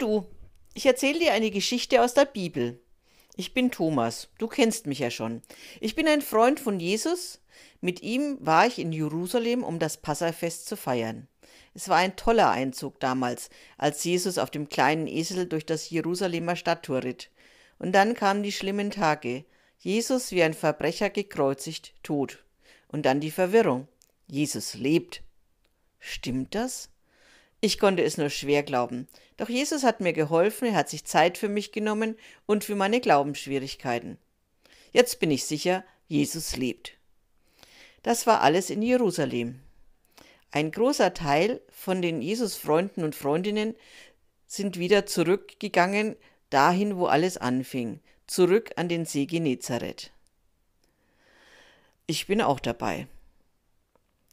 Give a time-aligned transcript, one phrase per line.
[0.00, 0.24] Du,
[0.72, 2.80] ich erzähle dir eine Geschichte aus der Bibel.
[3.36, 5.42] Ich bin Thomas, du kennst mich ja schon.
[5.78, 7.42] Ich bin ein Freund von Jesus.
[7.82, 11.28] Mit ihm war ich in Jerusalem, um das Passafest zu feiern.
[11.74, 16.56] Es war ein toller Einzug damals, als Jesus auf dem kleinen Esel durch das Jerusalemer
[16.56, 17.30] Stadttor ritt.
[17.78, 19.44] Und dann kamen die schlimmen Tage.
[19.78, 22.42] Jesus wie ein Verbrecher gekreuzigt, tot.
[22.88, 23.86] Und dann die Verwirrung.
[24.26, 25.22] Jesus lebt.
[25.98, 26.88] Stimmt das?
[27.60, 29.06] Ich konnte es nur schwer glauben.
[29.36, 33.00] Doch Jesus hat mir geholfen, er hat sich Zeit für mich genommen und für meine
[33.00, 34.18] Glaubensschwierigkeiten.
[34.92, 36.92] Jetzt bin ich sicher, Jesus lebt.
[38.02, 39.60] Das war alles in Jerusalem.
[40.50, 43.76] Ein großer Teil von den Jesus-Freunden und Freundinnen
[44.46, 46.16] sind wieder zurückgegangen
[46.48, 50.10] dahin, wo alles anfing, zurück an den See Genezareth.
[52.06, 53.06] Ich bin auch dabei.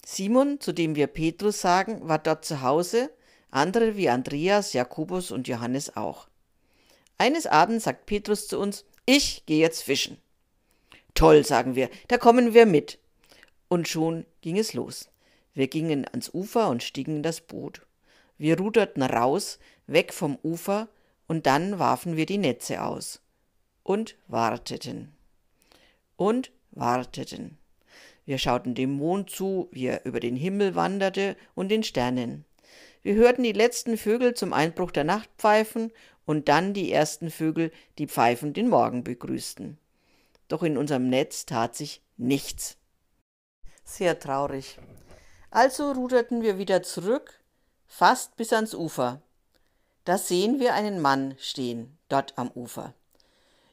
[0.04, 3.12] Simon, zu dem wir Petrus sagen, war dort zu Hause
[3.52, 6.28] andere wie Andreas, Jakobus und Johannes auch.
[7.18, 10.18] Eines Abends sagt Petrus zu uns, ich gehe jetzt fischen.
[11.14, 13.00] Toll, sagen wir, da kommen wir mit.
[13.70, 15.10] Und schon ging es los.
[15.54, 17.82] Wir gingen ans Ufer und stiegen in das Boot.
[18.38, 20.88] Wir ruderten raus, weg vom Ufer,
[21.28, 23.22] und dann warfen wir die Netze aus.
[23.82, 25.12] Und warteten.
[26.16, 27.58] Und warteten.
[28.26, 32.46] Wir schauten dem Mond zu, wie er über den Himmel wanderte, und den Sternen.
[33.04, 35.92] Wir hörten die letzten Vögel zum Einbruch der Nacht pfeifen
[36.26, 39.78] und dann die ersten Vögel, die pfeifend den Morgen begrüßten.
[40.48, 42.78] Doch in unserem Netz tat sich nichts.
[43.84, 44.78] Sehr traurig.
[45.50, 47.40] Also ruderten wir wieder zurück,
[47.86, 49.22] fast bis ans Ufer.
[50.04, 52.94] Da sehen wir einen Mann stehen, dort am Ufer.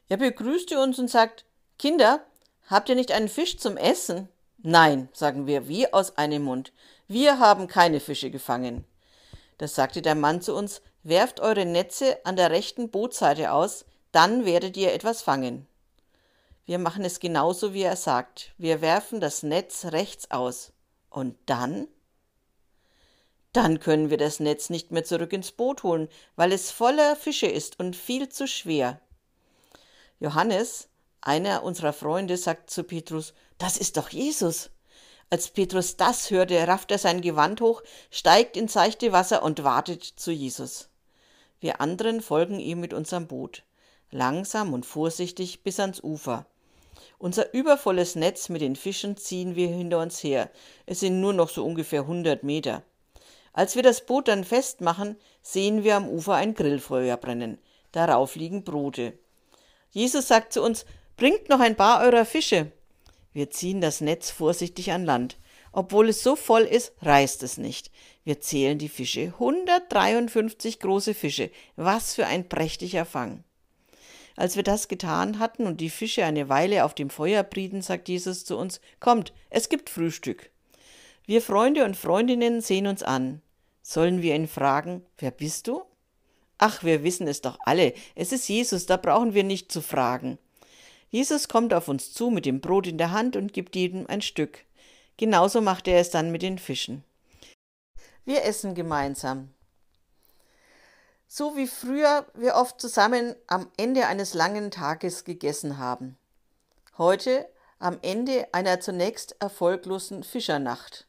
[0.07, 1.45] Er begrüßte uns und sagt,
[1.77, 2.25] Kinder,
[2.67, 4.29] habt ihr nicht einen Fisch zum Essen?
[4.57, 6.71] Nein, sagen wir wie aus einem Mund.
[7.07, 8.85] Wir haben keine Fische gefangen.
[9.57, 14.45] Da sagte der Mann zu uns, werft eure Netze an der rechten Bootseite aus, dann
[14.45, 15.67] werdet ihr etwas fangen.
[16.65, 18.53] Wir machen es genauso, wie er sagt.
[18.57, 20.71] Wir werfen das Netz rechts aus.
[21.09, 21.87] Und dann?
[23.53, 27.47] Dann können wir das Netz nicht mehr zurück ins Boot holen, weil es voller Fische
[27.47, 28.99] ist und viel zu schwer.
[30.19, 30.89] Johannes,
[31.21, 34.71] einer unserer Freunde, sagt zu Petrus, das ist doch Jesus.
[35.29, 37.81] Als Petrus das hörte, rafft er sein Gewand hoch,
[38.11, 40.89] steigt ins seichte Wasser und wartet zu Jesus.
[41.59, 43.63] Wir anderen folgen ihm mit unserem Boot,
[44.11, 46.45] langsam und vorsichtig bis ans Ufer.
[47.17, 50.51] Unser übervolles Netz mit den Fischen ziehen wir hinter uns her.
[50.85, 52.83] Es sind nur noch so ungefähr hundert Meter.
[53.53, 57.57] Als wir das Boot dann festmachen, sehen wir am Ufer ein Grillfeuer brennen.
[57.93, 59.17] Darauf liegen Brote.
[59.91, 62.71] Jesus sagt zu uns, bringt noch ein paar eurer Fische.
[63.35, 65.37] Wir ziehen das Netz vorsichtig an Land.
[65.73, 67.91] Obwohl es so voll ist, reißt es nicht.
[68.23, 69.33] Wir zählen die Fische.
[69.33, 71.51] 153 große Fische.
[71.75, 73.43] Was für ein prächtiger Fang.
[74.37, 78.07] Als wir das getan hatten und die Fische eine Weile auf dem Feuer brieten, sagt
[78.07, 80.49] Jesus zu uns, Kommt, es gibt Frühstück.
[81.25, 83.41] Wir Freunde und Freundinnen sehen uns an.
[83.81, 85.81] Sollen wir ihn fragen, wer bist du?
[86.57, 87.95] Ach, wir wissen es doch alle.
[88.15, 90.37] Es ist Jesus, da brauchen wir nicht zu fragen.
[91.09, 94.21] Jesus kommt auf uns zu mit dem Brot in der Hand und gibt jedem ein
[94.21, 94.65] Stück.
[95.17, 97.03] Genauso macht er es dann mit den Fischen.
[98.25, 99.53] Wir essen gemeinsam.
[101.27, 106.17] So wie früher wir oft zusammen am Ende eines langen Tages gegessen haben.
[106.97, 111.07] Heute am Ende einer zunächst erfolglosen Fischernacht.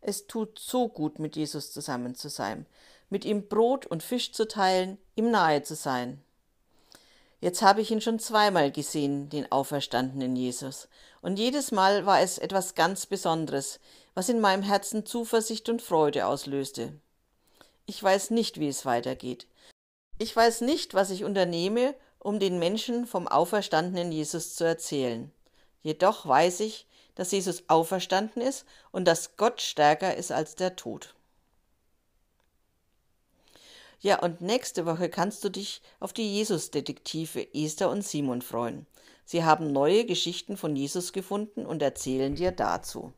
[0.00, 2.66] Es tut so gut, mit Jesus zusammen zu sein,
[3.10, 6.22] mit ihm Brot und Fisch zu teilen, ihm nahe zu sein.
[7.40, 10.88] Jetzt habe ich ihn schon zweimal gesehen, den auferstandenen Jesus.
[11.22, 13.80] Und jedes Mal war es etwas ganz Besonderes,
[14.14, 16.92] was in meinem Herzen Zuversicht und Freude auslöste.
[17.86, 19.46] Ich weiß nicht, wie es weitergeht.
[20.18, 25.32] Ich weiß nicht, was ich unternehme, um den Menschen vom auferstandenen Jesus zu erzählen.
[25.82, 31.14] Jedoch weiß ich, dass Jesus auferstanden ist und dass Gott stärker ist als der Tod.
[34.02, 38.86] Ja, und nächste Woche kannst du dich auf die Jesus-Detektive Esther und Simon freuen.
[39.26, 43.12] Sie haben neue Geschichten von Jesus gefunden und erzählen dir dazu.